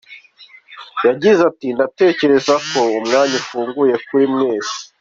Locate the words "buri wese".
4.29-4.75